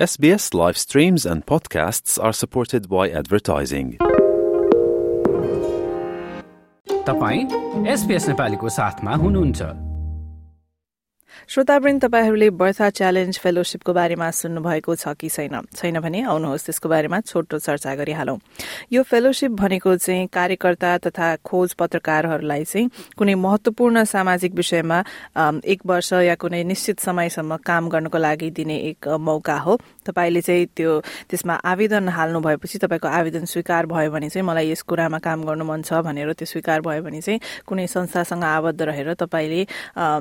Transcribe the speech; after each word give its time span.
SBS 0.00 0.54
live 0.54 0.78
streams 0.78 1.26
and 1.26 1.44
podcasts 1.44 2.18
are 2.18 2.32
supported 2.32 2.88
by 2.88 3.10
advertising. 3.10 3.88
तपाईँ 7.06 7.42
SBS 7.86 8.28
नेपालीको 8.28 8.68
साथमा 8.68 9.16
हुनुहुन्छ 9.16 9.62
श्रोतावृन्द 11.50 12.02
तपाईँहरूले 12.04 12.48
बर्था 12.54 12.88
च्यालेन्ज 12.94 13.38
फेलोसिपको 13.42 13.92
बारेमा 13.92 14.30
सुन्नुभएको 14.30 14.94
छ 14.94 15.18
कि 15.18 15.28
छैन? 15.28 15.66
छैन 15.74 15.98
भने 15.98 16.22
आउनुहोस् 16.22 16.64
त्यसको 16.64 16.88
बारेमा 16.88 17.18
छोटो 17.26 17.58
चर्चा 17.58 17.94
गरिहालौं। 17.98 18.38
यो 18.86 19.02
फेलोसिप 19.02 19.50
भनेको 19.58 19.96
चाहिँ 19.98 20.26
कार्यकर्ता 20.30 21.10
तथा 21.10 21.42
खोज 21.42 21.74
पत्रकारहरूलाई 21.74 22.64
चाहिँ 22.70 22.90
कुनै 23.18 23.34
महत्वपूर्ण 23.34 24.04
सामाजिक 24.06 24.54
विषयमा 24.54 24.98
एक 25.66 25.80
वर्ष 25.86 26.12
या 26.22 26.34
कुनै 26.38 26.62
निश्चित 26.70 27.00
समयसम्म 27.02 27.56
काम 27.66 27.88
गर्नको 27.90 28.18
लागि 28.18 28.50
दिने 28.54 28.76
एक 28.94 29.08
मौका 29.18 29.58
हो। 29.58 29.74
तपाईँले 30.06 30.40
चाहिँ 30.46 30.66
त्यो 30.70 31.00
त्यसमा 31.34 31.54
आवेदन 31.66 32.08
हाल्नु 32.14 32.40
भएपछि 32.46 32.78
तपाईँको 32.78 33.08
आवेदन 33.10 33.44
स्वीकार 33.50 33.90
भयो 33.90 34.10
भने 34.14 34.28
चाहिँ 34.30 34.46
मलाई 34.46 34.70
यस 34.70 34.82
कुरामा 34.86 35.18
काम 35.18 35.42
गर्नु 35.42 35.64
मन 35.66 35.82
छ 35.82 35.98
भनेर 36.06 36.32
त्यो 36.38 36.46
स्वीकार 36.46 36.80
भयो 36.86 37.02
भने 37.02 37.20
चाहिँ 37.20 37.40
कुनै 37.66 37.86
संस्थासँग 37.90 38.44
आबद्ध 38.54 38.82
रहेर 38.82 39.12
तपाईँले 39.18 39.60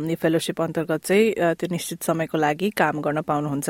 यो 0.10 0.16
फेलोसिप 0.18 0.62
अन्तर्गत 0.62 1.06
चाहिँ 1.06 1.19
त्यो 1.60 1.68
निश्चित 1.72 2.00
समयको 2.04 2.38
लागि 2.38 2.68
काम 2.82 2.96
गर्न 3.06 3.22
पाउनुहुन्छ। 3.30 3.70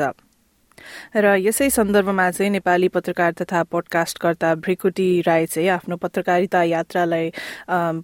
र 1.16 1.34
यसै 1.38 1.68
सन्दर्भमा 1.70 2.30
चाहिँ 2.30 2.50
नेपाली 2.50 2.88
पत्रकार 2.88 3.32
तथा 3.40 3.62
पोडकास्टकर्ता 3.72 4.54
भ्रिकुटी 4.64 5.08
राई 5.26 5.46
चाहिँ 5.46 5.68
आफ्नो 5.70 5.96
पत्रकारिता 5.96 6.62
यात्रालाई 6.64 7.30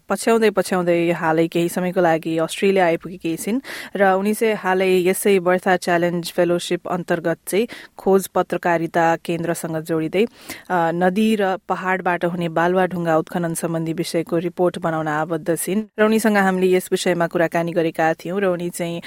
पछ्याउँदै 0.08 0.50
पछ्याउँदै 0.50 0.98
हालै 1.14 1.46
केही 1.48 1.68
समयको 1.68 2.00
लागि 2.00 2.36
अस्ट्रेलिया 2.38 2.86
आइपुगेकी 2.86 3.36
छिन् 3.36 3.60
र 3.96 4.12
उनी 4.16 4.34
चाहिँ 4.34 4.56
हालै 4.56 4.90
यसै 5.08 5.38
बर्था 5.40 5.76
च्यालेन्ज 5.78 6.32
फेलोसिप 6.36 6.88
अन्तर्गत 6.88 7.38
चाहिँ 7.46 7.66
खोज 7.98 8.28
पत्रकारिता 8.34 9.06
केन्द्रसँग 9.24 9.76
जोडिँदै 9.88 10.24
नदी 10.96 11.28
र 11.40 11.56
पहाड़बाट 11.68 12.24
हुने 12.26 12.48
बालुवा 12.58 12.86
ढुङ्गा 12.92 13.16
उत्खनन 13.18 13.54
सम्बन्धी 13.54 13.92
विषयको 13.92 14.38
रिपोर्ट 14.46 14.78
बनाउन 14.78 15.08
आबद्ध 15.08 15.56
छिन्। 15.56 15.82
र 15.98 16.04
उनीसँग 16.04 16.36
हामीले 16.38 16.68
यस 16.72 16.88
विषयमा 16.92 17.26
कुराकानी 17.26 17.72
गरेका 17.72 18.12
थियौं 18.20 18.40
र 18.40 18.46
उनी 18.46 18.68
चाहिँ 18.70 19.00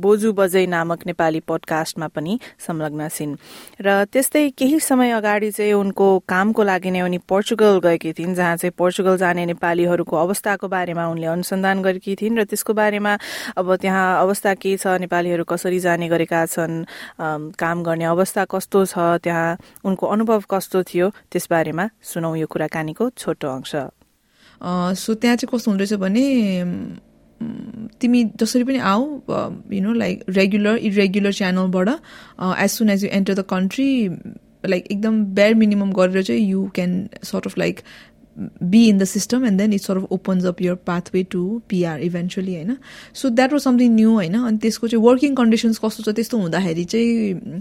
बोजू 0.00 0.32
बजै 0.32 0.64
नामक 0.66 1.06
नेपाली 1.06 1.40
पोडकास्टमा 1.48 2.08
पनि 2.08 2.38
संलग्न 2.66 3.05
छिन् 3.08 3.36
र 3.80 4.04
त्यस्तै 4.06 4.48
केही 4.58 4.78
समय 4.80 5.10
अगाडि 5.12 5.50
चाहिँ 5.50 5.72
उनको 5.72 6.06
कामको 6.28 6.62
लागि 6.62 6.90
नै 6.90 7.00
उनी 7.02 7.18
पोर्चुगल 7.28 7.78
गएकी 7.84 8.12
थिइन् 8.12 8.34
जहाँ 8.34 8.56
चाहिँ 8.56 8.72
पोर्चुगल 8.78 9.16
जाने 9.16 9.46
नेपालीहरूको 9.46 10.16
अवस्थाको 10.16 10.68
बारेमा 10.68 11.06
उनले 11.06 11.26
अनुसन्धान 11.26 11.82
गरेकी 11.82 12.14
थिइन् 12.16 12.38
र 12.38 12.44
त्यसको 12.44 12.72
बारेमा 12.74 13.12
अब 13.56 13.74
त्यहाँ 13.76 14.06
अवस्था 14.22 14.54
के 14.54 14.76
छ 14.76 14.86
नेपालीहरू 15.00 15.44
कसरी 15.44 15.78
जाने 15.78 16.08
गरेका 16.08 16.44
छन् 16.46 16.84
काम 17.56 17.82
गर्ने 17.82 18.04
अवस्था 18.04 18.44
कस्तो 18.50 18.84
छ 18.86 19.22
त्यहाँ 19.22 19.56
उनको 19.84 20.04
अनुभव 20.06 20.42
कस्तो 20.50 20.82
थियो 20.82 21.10
त्यसबारेमा 21.30 21.88
सुनौ 22.02 22.34
यो 22.34 22.46
कुराकानीको 22.46 23.10
छोटो 23.16 23.48
अंश। 23.48 23.74
सो 24.96 25.14
त्यहाँ 25.14 25.36
चाहिँ 25.36 25.50
कस्तो 25.52 25.70
हुँदैछ 25.70 25.92
भने 26.00 26.24
तिमी 28.00 28.24
जसरी 28.40 28.64
पनि 28.64 28.78
आऊ 28.78 29.04
you 29.72 29.80
know 29.82 29.92
like 29.92 30.24
regular 30.28 30.76
irregular 30.88 31.32
च्यानलबाट 31.32 31.88
as 32.58 32.70
soon 32.70 32.90
as 32.90 33.04
you 33.04 33.10
enter 33.12 33.34
the 33.34 33.44
country 33.50 33.88
like 34.66 34.86
एकदम 34.90 35.24
बेयर 35.34 35.54
मिनिमम 35.54 35.92
गरेर 35.92 36.22
चाहिँ 36.22 36.48
you 36.50 36.68
can 36.74 37.08
sort 37.24 37.46
of 37.46 37.58
like 37.58 37.80
be 38.70 38.80
in 38.88 38.98
the 38.98 39.06
system 39.06 39.44
and 39.44 39.60
then 39.60 39.72
it 39.72 39.82
sort 39.82 39.98
of 39.98 40.06
opens 40.12 40.44
up 40.44 40.60
your 40.60 40.76
pathway 40.88 41.22
to 41.34 41.42
PR 41.68 41.96
eventually 42.06 42.54
होइन? 42.54 42.76
So 43.14 43.28
that 43.30 43.52
was 43.52 43.62
something 43.62 43.94
new 43.94 44.12
होइन? 44.12 44.34
अनि 44.34 44.58
त्यसको 44.62 44.88
चाहिँ 44.88 45.04
working 45.04 45.34
conditions 45.34 45.78
कस्तो 45.84 46.02
छ 46.02 46.14
त्यस्तो 46.16 46.38
हुँदाखेरि 46.38 46.84
चाहिँ 46.84 47.60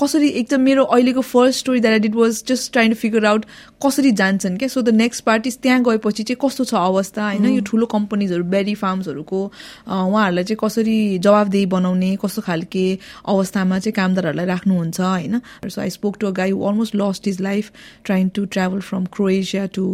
कसरी 0.00 0.28
एकदम 0.28 0.60
मेरो 0.60 0.84
अहिलेको 0.84 1.20
first 1.20 1.58
story 1.58 1.80
that 1.80 2.00
did 2.02 2.14
was 2.14 2.42
just 2.48 2.72
trying 2.72 2.90
to 2.90 2.96
figure 2.96 3.24
out 3.24 3.46
कसरी 3.86 4.12
जान्छन् 4.20 4.58
क्या? 4.58 4.68
सो 4.68 4.82
द 4.82 4.94
नेक्स्ट 4.94 5.24
पार्टिज 5.24 5.58
त्यहाँ 5.62 5.82
गएपछि 5.84 6.22
चाहिँ 6.22 6.38
कस्तो 6.44 6.64
छ 6.64 6.74
अवस्था 6.74 7.24
होइन? 7.28 7.46
यो 7.54 7.62
ठुलो 7.70 7.86
कम्पनीजहरू 7.94 8.44
बेरी 8.56 8.74
फार्म्सहरूको 8.82 9.40
उहाँहरूलाई 9.88 10.44
चाहिँ 10.44 10.58
कसरी 10.64 10.98
जवाबदेही 11.28 11.66
बनाउने 11.76 12.14
कस्तो 12.24 12.42
खालके 12.42 12.86
अवस्थामा 13.24 13.78
चाहिँ 13.78 13.94
कामदारहरूलाई 13.94 14.46
राख्नुहुन्छ 14.46 15.00
होइन? 15.00 15.40
So 15.64 15.80
I 15.80 15.90
spoke 15.96 16.20
to 16.20 16.26
a 16.26 16.30
guy 16.42 16.50
almost 16.50 16.96
lost 16.96 17.28
his 17.28 17.40
life 17.40 17.72
trying 18.04 18.28
to 18.36 18.44
travel 18.56 18.80
from 18.90 19.04
Croatia 19.16 19.66
to 19.74 19.84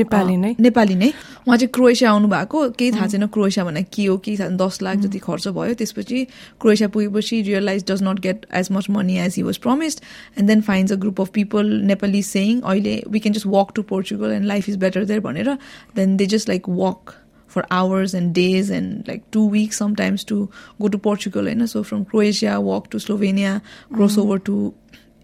Nepali 0.00 0.36
नै 0.36 0.54
नेपाली 0.60 0.94
नै 0.94 1.08
उहाँ 1.46 1.56
चाहिँ 1.56 1.70
क्रोएसिया 1.74 2.10
आउनु 2.10 2.28
भएको 2.28 2.68
केही 2.80 2.90
थाहा 2.92 3.06
छैन 3.14 3.26
क्रोएसिया 3.36 3.64
भनेर 3.64 3.86
के 3.94 4.04
हो 4.06 4.16
के 4.24 4.36
थाहा 4.40 4.48
दस 4.64 4.82
लाख 4.82 4.98
जति 5.06 5.18
खर्च 5.28 5.48
भयो 5.60 5.74
त्यसपछि 5.80 6.24
क्रोएसिया 6.60 6.88
पुगेपछि 6.96 7.40
realize 7.50 7.84
does 7.90 8.02
not 8.08 8.20
get 8.26 8.46
as 8.60 8.68
much 8.72 8.90
money 8.98 9.18
as 9.26 9.36
he 9.36 9.42
was 9.48 9.58
promised 9.68 10.04
and 10.38 10.48
then 10.50 10.60
finds 10.68 10.92
a 10.92 10.96
group 11.06 11.20
of 11.20 11.30
people 11.40 11.72
Nepali 11.92 12.22
saying 12.34 12.60
अहिले 12.60 13.02
we 13.08 13.20
can 13.26 13.34
just 13.40 13.46
walk 13.56 13.72
to 13.76 13.82
Portugal 13.94 14.32
and 14.32 14.46
life 14.54 14.68
is 14.68 14.76
better 14.86 15.04
there 15.04 15.20
भनेर 15.30 15.56
then 15.96 16.16
they 16.16 16.26
just 16.36 16.48
like 16.48 16.68
work 16.84 17.18
for 17.50 17.66
hours 17.70 18.14
and 18.14 18.34
days 18.34 18.70
and 18.70 19.06
like 19.08 19.28
two 19.30 19.44
weeks 19.44 19.76
sometimes 19.76 20.24
to 20.24 20.48
go 20.80 20.88
to 20.88 20.98
Portugal. 20.98 21.48
You 21.48 21.56
know? 21.56 21.66
So 21.66 21.82
from 21.82 22.04
Croatia, 22.04 22.60
walk 22.60 22.90
to 22.90 22.98
Slovenia, 22.98 23.60
cross 23.92 24.16
mm. 24.16 24.22
over 24.22 24.38
to 24.50 24.74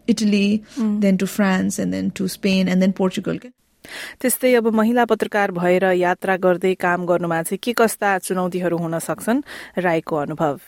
Italy, 0.06 0.64
mm. 0.76 1.00
then 1.00 1.18
to 1.18 1.26
France, 1.26 1.78
and 1.78 1.92
then 1.92 2.10
to 2.12 2.28
Spain, 2.28 2.68
and 2.68 2.82
then 2.82 2.92
Portugal. 2.92 3.38
त्यस्तै 4.20 4.54
अब 4.62 4.72
महिला 4.74 5.04
पत्रकार 5.12 5.50
भएर 5.58 5.91
यात्रा 5.97 6.36
गर्दै 6.47 6.74
काम 6.86 7.06
गर्नुमा 7.06 7.42
चाहिँ 7.42 7.58
के 7.62 7.72
कस्ता 7.82 8.16
चुनौतीहरू 8.30 8.78
हुन 8.78 8.98
सक्छन् 9.10 9.47
राईको 9.84 10.16
अनुभव 10.16 10.58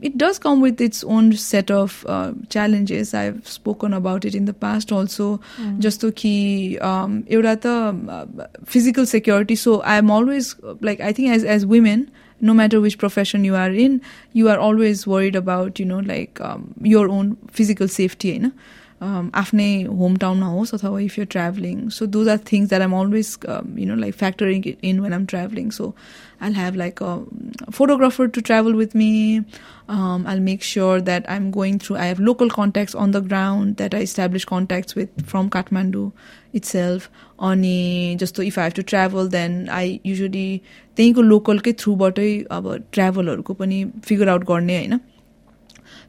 it 0.00 0.16
does 0.16 0.38
come 0.38 0.60
with 0.60 0.80
its 0.80 1.02
own 1.04 1.32
set 1.32 1.70
of 1.70 2.04
uh, 2.08 2.32
challenges. 2.48 3.14
I've 3.14 3.46
spoken 3.48 3.92
about 3.92 4.24
it 4.24 4.34
in 4.34 4.44
the 4.44 4.52
past 4.52 4.92
also. 4.92 5.40
Mm. 5.56 6.14
Key, 6.14 6.78
um, 6.78 7.24
uh, 7.28 8.26
physical 8.64 9.06
security. 9.06 9.56
So 9.56 9.82
I'm 9.82 10.10
always 10.10 10.54
like, 10.80 11.00
I 11.00 11.12
think 11.12 11.30
as, 11.30 11.44
as 11.44 11.66
women, 11.66 12.10
no 12.40 12.54
matter 12.54 12.80
which 12.80 12.98
profession 12.98 13.44
you 13.44 13.56
are 13.56 13.70
in, 13.70 14.00
you 14.32 14.48
are 14.48 14.58
always 14.58 15.06
worried 15.06 15.34
about, 15.34 15.78
you 15.78 15.84
know, 15.84 15.98
like 15.98 16.40
um, 16.40 16.74
your 16.82 17.08
own 17.08 17.36
physical 17.50 17.88
safety. 17.88 18.28
You 18.28 18.38
know? 18.38 18.52
आफ्नै 19.00 19.70
home 19.98 20.16
टाउनमा 20.16 20.46
होस् 20.46 20.74
अथवा 20.74 21.00
if 21.00 21.18
you 21.18 21.24
travelling 21.30 21.88
so 21.96 22.06
those 22.16 22.28
are 22.28 22.38
things 22.52 22.68
that 22.68 22.82
I'm 22.82 22.94
always 22.94 23.36
you 23.78 23.86
know 23.86 23.94
like 23.96 24.14
factoring 24.14 24.62
in 24.82 25.00
when 25.00 25.12
I'm 25.12 25.26
travelling 25.26 25.70
so 25.70 25.94
I'll 26.40 26.52
have 26.52 26.76
like 26.76 27.00
a 27.00 27.24
photographer 27.70 28.28
to 28.28 28.40
travel 28.40 28.74
with 28.74 28.94
me. 28.94 29.44
Um, 29.88 30.26
I'll 30.26 30.40
make 30.40 30.62
sure 30.62 31.00
that 31.00 31.28
I'm 31.28 31.50
going 31.50 31.78
through. 31.78 31.96
I 31.96 32.04
have 32.04 32.20
local 32.20 32.48
contacts 32.48 32.94
on 32.94 33.10
the 33.10 33.20
ground 33.20 33.76
that 33.78 33.94
I 33.94 33.98
establish 34.00 34.44
contacts 34.44 34.94
with 34.94 35.26
from 35.26 35.50
Kathmandu 35.50 36.12
itself. 36.52 37.08
अनि 37.40 38.16
जस्तो 38.20 38.42
if 38.42 38.58
I 38.58 38.64
have 38.64 38.72
to 38.74 38.82
travel 38.82 39.28
then 39.30 39.68
I 39.70 39.98
usually 40.06 40.60
त्यहीँको 40.96 41.22
लोकलकै 41.22 41.72
थ्रुबाटै 41.82 42.30
अब 42.50 42.64
ट्राभलहरूको 42.92 43.54
पनि 43.54 43.84
figure 44.04 44.28
out 44.28 44.44
गर्ने 44.44 44.76
होइन 44.76 44.98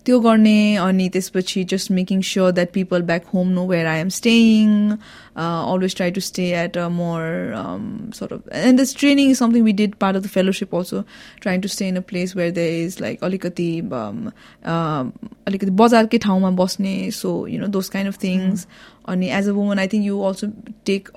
त्यो 0.05 0.19
गर्ने 0.19 0.75
अनि 0.75 1.07
त्यसपछि 1.09 1.63
just 1.63 1.91
making 1.91 2.21
sure 2.21 2.51
that 2.51 2.71
people 2.73 3.01
back 3.01 3.25
home 3.33 3.49
know 3.49 3.65
where 3.67 3.87
I 3.87 3.99
am 3.99 4.09
staying 4.09 4.69
always 5.39 5.95
try 5.95 6.11
to 6.11 6.21
stay 6.21 6.45
at 6.59 6.77
a 6.77 6.87
more 6.91 7.27
sort 8.13 8.31
of 8.31 8.53
and 8.59 8.81
this 8.81 8.93
training 8.93 9.33
is 9.33 9.37
something 9.37 9.63
we 9.63 9.73
did 9.73 9.97
part 9.99 10.19
of 10.19 10.23
the 10.23 10.29
fellowship 10.29 10.73
also 10.73 11.03
trying 11.39 11.61
to 11.61 11.69
stay 11.69 11.87
in 11.87 11.97
a 11.97 12.03
place 12.03 12.35
where 12.35 12.51
there 12.51 12.77
is 12.77 12.99
like 12.99 13.23
अलिकति 13.23 13.69
अलिकति 15.47 15.71
बजारकै 15.83 16.17
ठाउँमा 16.19 16.51
बस्ने 16.61 16.95
so 17.13 17.35
you 17.47 17.59
know 17.59 17.69
those 17.69 17.89
kind 17.89 18.13
of 18.13 18.23
things. 18.25 18.65
अनि 19.07 19.27
as 19.29 19.47
a 19.47 19.51
woman 19.51 19.79
I 19.79 19.87
think 19.87 20.05
you 20.05 20.19
also 20.21 20.47
take 20.85 21.09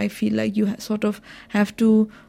I 0.00 0.08
feel 0.08 0.36
like 0.36 0.58
you 0.58 0.66
sort 0.80 1.04
of 1.06 1.20
have 1.54 1.72
to 1.78 1.88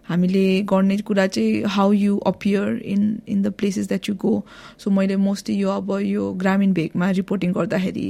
हामीले 0.09 0.61
गर्ने 0.71 0.97
कुरा 1.09 1.27
चाहिँ 1.27 1.63
how 1.75 1.91
you 1.93 2.17
appear 2.27 2.81
in 2.85 3.19
in 3.27 3.41
the 3.41 3.51
places 3.59 3.87
that 3.87 4.09
you 4.09 4.15
go 4.21 4.33
so 4.83 4.91
मैले 4.91 5.15
mostly 5.27 5.55
यो 5.55 5.69
अब 5.71 5.97
यो 6.03 6.31
ग्रामीण 6.43 6.73
भेगमा 6.73 7.09
रिपोर्टिङ 7.21 7.53
गर्दाखेरि 7.53 8.07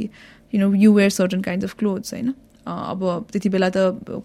you 0.54 0.62
know 0.62 0.74
you 0.76 0.94
wear 0.94 1.10
certain 1.20 1.42
kind 1.42 1.64
of 1.64 1.74
clothes 1.80 2.14
होइन 2.14 2.34
अब 2.70 3.04
त्यति 3.32 3.50
बेला 3.50 3.70
त 3.76 3.78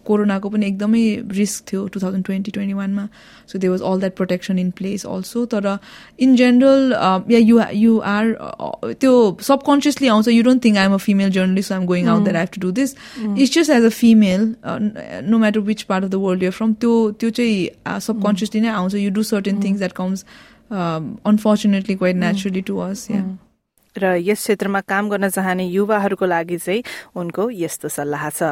कोरोनाको 0.06 0.48
पनि 0.50 0.66
एकदमै 0.66 1.04
रिस्क 1.38 1.64
थियो 1.70 1.86
टु 1.88 2.00
थाउजन्ड 2.00 2.24
ट्वेन्टी 2.24 2.50
ट्वेन्टी 2.50 2.74
वानमा 2.74 3.08
so 3.52 3.58
they 3.58 3.68
was 3.68 3.82
all 3.90 4.00
that 4.00 4.14
protection 4.16 4.58
in 4.58 4.70
place 4.78 5.06
also 5.06 5.44
तर 5.54 5.78
in 6.18 6.36
general 6.36 6.92
yeah 7.30 7.38
you 7.38 7.60
you 7.74 7.98
are 8.12 8.24
त्यो 9.00 9.12
सबकन्सियसली 9.48 10.08
आउँछ। 10.08 10.28
You 10.28 10.42
don't 10.42 10.64
think 10.64 10.76
I'm 10.78 10.94
a 10.94 11.02
female 11.06 11.30
journalist 11.38 11.72
I'm 11.72 11.86
going 11.86 12.08
out 12.08 12.24
that 12.24 12.36
have 12.36 12.48
to 12.54 12.60
do 12.60 12.70
this 12.80 12.94
it's 13.26 13.54
just 13.54 13.70
as 13.70 13.84
a 13.84 13.94
female 14.00 14.54
no 15.30 15.38
matter 15.38 15.60
which 15.70 15.82
part 15.82 16.04
of 16.04 16.10
the 16.10 16.14
world 16.26 16.42
you're 16.42 16.52
from 16.52 16.72
त्यो 16.80 16.92
त्यो 17.20 17.30
चाहिँ 17.30 18.00
subconsciously 18.00 18.60
नै 18.60 18.68
आउँछ। 18.80 18.94
You 18.94 19.10
do 19.10 19.22
certain 19.22 19.62
things 19.64 19.78
that 19.78 19.92
comes 19.96 20.24
unfortunately 20.72 21.94
quite 21.94 22.16
naturally 22.16 22.60
to 22.68 22.78
us 22.78 23.06
या 23.10 23.22
र 23.96 24.14
यस 24.20 24.38
क्षेत्रमा 24.38 24.80
काम 24.90 25.08
गर्न 25.08 25.28
चाहने 25.28 25.64
युवाहरूको 25.66 26.26
लागि 26.26 26.56
चाहिँ 26.58 26.82
उनको 27.16 27.50
यस्तो 27.50 27.88
सल्लाह 27.88 28.28
छ। 28.30 28.42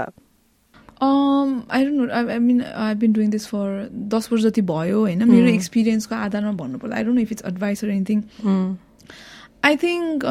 I 1.03 1.85
don't 1.85 1.99
know 2.01 2.05
I 2.15 2.39
mean 2.39 2.63
I 2.63 2.95
been 2.95 3.13
doing 3.13 3.31
this 3.31 3.47
for 3.49 3.89
दस 4.15 4.33
वर्ष 4.33 4.43
जति 4.43 4.63
भयो 4.71 4.99
होइन। 5.01 5.25
मेरो 5.29 5.47
एक्सपिरियन्सको 5.49 6.15
आधारमा 6.15 6.53
भन्नु 6.63 6.79
पर्दा 6.79 6.97
I 6.97 7.05
don't 7.05 7.17
know 7.17 7.23
if 7.23 7.33
it's 7.33 7.45
advice 7.47 7.85
or 7.85 7.91
anything 7.91 8.23
I 9.65 9.77
think 9.83 10.25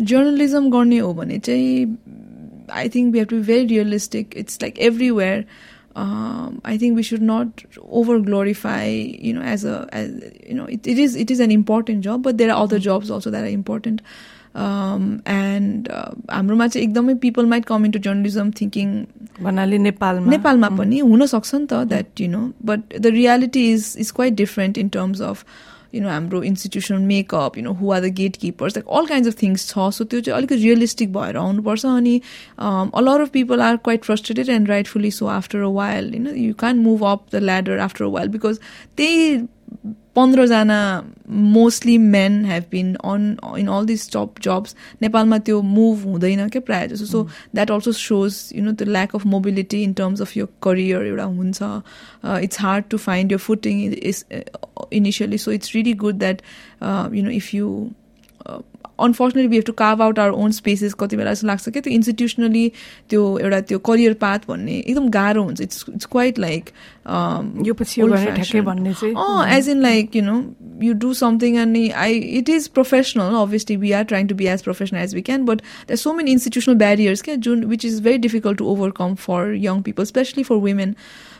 journalism 0.00 0.70
गर्ने 0.70 0.98
हो 0.98 1.12
भने 1.14 1.38
चाहिँ 1.38 1.96
I 2.72 2.88
think 2.94 3.12
we 3.12 3.18
have 3.18 3.28
to 3.28 3.36
be 3.36 3.42
very 3.42 3.66
realistic 3.66 4.36
it's 4.36 4.62
like 4.62 4.78
everywhere 4.88 5.44
I 5.97 6.77
think 6.77 6.95
we 6.97 7.03
should 7.03 7.23
not 7.23 7.79
over 7.79 8.19
glorify 8.27 8.91
you 9.21 9.33
know 9.33 9.41
as 9.53 9.65
a 9.65 9.79
as 9.93 10.11
you 10.49 10.57
know 10.57 10.67
it 10.67 10.87
it 10.87 10.99
is 10.99 11.17
it 11.17 11.31
is 11.31 11.41
an 11.41 11.51
important 11.51 12.03
job 12.03 12.21
but 12.21 12.35
there 12.35 12.51
are 12.51 12.63
other 12.63 12.79
jobs 12.81 13.11
also 13.11 13.31
that 13.31 13.43
are 13.43 13.49
important 13.49 14.01
and 14.55 15.89
हाम्रोमा 16.31 16.67
चाहिँ 16.67 16.87
एकदमै 16.87 17.13
people 17.17 17.45
might 17.45 17.65
come 17.65 17.85
into 17.85 17.99
journalism 17.99 18.51
thinking 18.61 18.93
भन्नाले 19.41 19.77
नेपालमा 19.79 20.31
नेपालमा 20.31 20.69
पनि 20.77 20.99
हुनसक्छ 21.01 21.55
नि 21.55 21.65
त 21.65 21.83
that 21.89 22.21
you 22.21 22.27
know 22.29 22.41
but 22.65 22.97
the 22.97 23.13
reality 23.17 23.69
is 23.71 23.93
is 23.99 24.11
quite 24.11 24.33
different 24.35 24.77
in 24.77 24.89
terms 24.97 25.21
of 25.23 25.45
you 25.94 26.02
know 26.02 26.08
हाम्रो 26.08 26.42
institutional 26.42 26.98
makeup 27.06 27.58
you 27.58 27.64
know 27.64 27.72
who 27.80 27.92
are 27.92 28.00
the 28.00 28.12
gatekeepers 28.36 28.76
like 28.76 28.88
all 28.98 29.06
kinds 29.06 29.34
of 29.34 29.42
things 29.42 29.68
छ. 29.68 29.90
So 29.90 30.04
त्यो 30.04 30.20
चाहिँ 30.20 30.36
अलिकति 30.38 30.62
रियलिस्टिक 30.62 31.12
भएर 31.12 31.36
आउनुपर्छ 31.36 31.86
अनि 31.86 32.20
a lot 32.60 33.20
of 33.20 33.30
people 33.32 33.60
are 33.62 33.76
quite 33.84 34.04
frustrated 34.04 34.48
and 34.54 34.68
rightfully 34.68 35.10
so 35.10 35.26
after 35.40 35.58
a 35.58 35.74
while 35.82 36.14
you 36.14 36.22
know 36.22 36.34
you 36.36 36.54
can 36.60 36.78
move 36.78 37.04
up 37.12 37.26
the 37.34 37.42
ladder 37.44 37.78
after 37.88 38.04
a 38.04 38.08
while 38.16 38.28
because 38.38 38.60
त्यही 38.96 39.36
पन्ध्रजना 40.16 40.76
mostly 41.28 41.96
men 41.98 42.44
have 42.44 42.64
been 42.70 42.94
on 43.04 43.24
in 43.58 43.66
all 43.68 43.86
this 43.86 44.08
top 44.12 44.40
jobs 44.42 44.74
नेपालमा 45.02 45.38
त्यो 45.48 45.60
move 45.62 46.04
हुँदैन 46.04 46.48
क्या 46.48 46.62
प्रायः 46.66 46.86
जस्तो 46.92 47.06
so 47.06 47.22
that 47.54 47.70
also 47.70 47.92
shows 47.92 48.38
you 48.56 48.62
know 48.64 48.72
the 48.72 48.88
lack 48.88 49.14
of 49.16 49.26
mobility 49.26 49.82
in 49.82 49.92
terms 49.92 50.20
of 50.22 50.36
यो 50.36 50.46
career 50.62 51.06
एउटा 51.06 51.24
हुन्छ। 51.24 51.62
इट्स 52.44 52.60
हार्ड 52.60 52.84
टु 52.90 52.98
फाइन्ड 52.98 53.32
यो 53.32 53.38
footing 53.38 53.82
is 53.92 54.24
initially 54.92 55.38
so 55.38 55.52
it's 55.52 55.74
really 55.74 55.92
good 56.04 56.18
that 56.18 56.42
you 57.14 57.22
know 57.24 57.30
if 57.30 57.54
you 57.54 57.88
unfortunately 59.00 59.48
we 59.48 59.56
have 59.56 59.64
to 59.64 59.72
carve 59.72 60.02
out 60.02 60.18
our 60.18 60.32
own 60.42 60.50
spaces 60.50 60.94
कति 61.00 61.16
बेला 61.16 61.32
जस्तो 61.32 61.46
लाग्छ 61.46 61.68
क्या 61.68 61.80
त्यो 61.82 61.92
इन्स्टिट्युसनली 61.92 62.70
त्यो 63.10 63.38
एउटा 63.38 63.60
त्यो 63.60 63.78
करियर 63.88 64.14
पाथ 64.20 64.46
भन्ने 64.48 64.78
एकदम 64.78 65.08
गाह्रो 65.10 65.42
हुन्छ. 65.42 65.60
इट्स 65.60 65.84
इट्स 65.94 66.06
क्वाइट 66.12 66.38
लाइक 66.38 66.70
यो 67.06 67.74
पछि 67.74 68.02
भन्ने 68.60 68.94
चाहिँ 68.94 69.56
as 69.56 69.68
in 69.68 69.82
like 69.82 70.16
you 70.16 70.22
know 70.22 70.56
you 70.82 70.92
do 70.92 71.12
something 71.14 71.58
अनि 71.58 71.88
I 71.90 72.14
it 72.14 72.48
is 72.48 72.68
professional 72.68 73.34
obviously 73.42 73.76
we 73.76 73.92
are 73.92 74.04
trying 74.04 74.26
to 74.26 74.34
be 74.34 74.46
as 74.46 74.62
professional 74.62 75.00
as 75.00 75.14
we 75.14 75.20
can 75.20 75.44
but 75.44 75.58
there 75.58 75.96
so 75.96 76.12
many 76.12 76.30
institutional 76.30 76.74
barriers 76.74 77.22
क्या 77.22 77.34
जुन 77.34 77.64
which 77.64 77.84
is 77.84 78.00
very 78.02 78.18
difficult 78.18 78.58
to 78.58 78.64
overcome 78.64 79.14
for 79.14 79.54
young 79.54 79.82
people 79.82 80.04
especially 80.04 80.42
for 80.42 80.54
women 80.54 80.94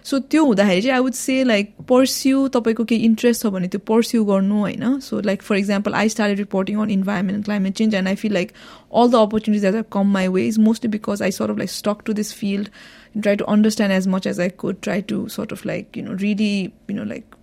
so 0.05 0.19
त्यो 0.19 0.45
हुँदाखेरि 0.45 0.83
चाहिँ 0.83 0.95
I 0.95 1.01
would 1.01 1.13
say 1.13 1.43
like 1.45 1.75
pursue 1.89 2.49
तपाईँको 2.49 2.85
केही 2.85 3.05
interest 3.05 3.43
छ 3.43 3.47
भने 3.47 3.69
त्यो 3.69 3.81
पर्स्यु 3.87 4.25
गर्नु 4.25 4.61
होइन? 4.61 4.99
So 5.01 5.21
like 5.21 5.43
for 5.43 5.57
example 5.57 5.95
I 5.95 6.09
start 6.09 6.39
reporting 6.39 6.79
on 6.81 6.91
environment 6.91 7.45
climate 7.45 7.75
change 7.75 7.95
and 7.95 8.09
I 8.09 8.15
feel 8.15 8.33
like 8.33 8.53
all 8.91 9.09
the 9.09 9.19
opportunities 9.19 9.63
that 9.63 9.75
have 9.75 9.91
come 9.91 10.13
my 10.13 10.29
way 10.29 10.47
is 10.49 10.59
mostly 10.59 10.89
because 10.89 11.21
I 11.21 11.31
sort 11.31 11.51
of 11.51 11.59
like 11.59 11.69
stuck 11.69 12.05
to 12.05 12.15
this 12.15 12.33
field 12.33 12.71
and 13.15 13.23
try 13.23 13.35
to 13.37 13.47
understand 13.47 13.93
as 13.93 14.07
much 14.07 14.27
as 14.27 14.39
I 14.39 14.49
could, 14.49 14.81
try 14.83 15.01
to 15.13 15.29
sort 15.29 15.53
of 15.57 15.67
like, 15.73 16.01
you 16.01 16.07
know, 16.09 16.17
really, 16.23 16.73
you 16.89 16.95
know, 17.01 17.09
like 17.15 17.37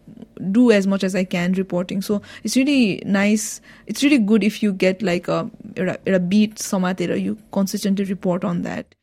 do 0.51 0.71
as 0.71 0.88
much 0.88 1.04
as 1.04 1.15
I 1.15 1.24
can 1.24 1.54
reporting. 1.54 2.01
So 2.01 2.21
it's 2.44 2.56
really 2.56 3.01
nice. 3.06 3.62
It's 3.88 4.04
really 4.04 4.19
good 4.33 4.44
if 4.44 4.63
you 4.63 4.74
get 4.74 5.01
like 5.01 5.27
a, 5.27 5.50
a 5.77 6.19
beat 6.19 6.56
somatera, 6.56 7.21
you 7.21 7.38
consistently 7.51 8.06
report 8.06 8.44
on 8.44 8.62
that. 8.63 9.00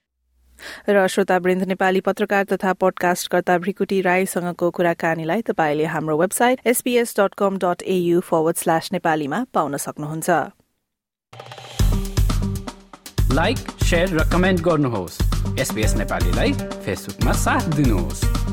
र 0.88 1.06
श्रोतावृन्द 1.08 1.62
नेपाली 1.68 2.00
पत्रकार 2.04 2.44
तथा 2.52 2.72
पोडकास्टकर्ता 2.84 3.56
भ्रिकुटी 3.58 4.00
राईसँगको 4.02 4.70
कुराकानीलाई 4.76 5.42
तपाईँले 5.48 5.84
हाम्रो 5.94 6.16
website 6.18 6.60
SPS 6.72 7.14
dot 7.20 7.34
com 7.40 7.56
dot 7.64 7.82
AU 7.96 8.20
forward 8.28 8.56
slash 8.62 8.92
नेपालीमा 8.92 9.44
पाउन 9.54 9.76
सक्नुहुन्छ 9.86 10.30
like 13.40 13.58
र 13.92 14.28
कमेन्ट 14.32 14.60
गर्नुहोस् 14.68 15.20
एसपीएस 15.60 15.96
नेपालीलाई 15.96 16.52
फेसबुकमा 16.84 17.32
साथ 17.48 17.74
दिनुहोस् 17.76 18.49